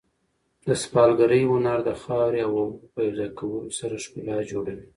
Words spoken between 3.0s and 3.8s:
یو ځای کولو